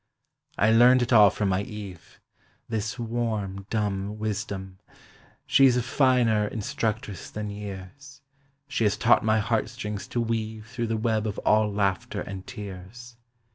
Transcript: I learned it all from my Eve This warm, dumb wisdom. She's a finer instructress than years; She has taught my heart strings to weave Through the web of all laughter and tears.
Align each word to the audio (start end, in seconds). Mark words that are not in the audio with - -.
I 0.57 0.71
learned 0.71 1.03
it 1.03 1.13
all 1.13 1.29
from 1.29 1.49
my 1.49 1.61
Eve 1.61 2.19
This 2.67 2.97
warm, 2.97 3.67
dumb 3.69 4.17
wisdom. 4.17 4.79
She's 5.45 5.77
a 5.77 5.83
finer 5.83 6.47
instructress 6.47 7.29
than 7.29 7.51
years; 7.51 8.21
She 8.67 8.83
has 8.83 8.97
taught 8.97 9.23
my 9.23 9.37
heart 9.37 9.69
strings 9.69 10.07
to 10.07 10.19
weave 10.19 10.65
Through 10.65 10.87
the 10.87 10.97
web 10.97 11.27
of 11.27 11.37
all 11.45 11.71
laughter 11.71 12.21
and 12.21 12.47
tears. 12.47 13.15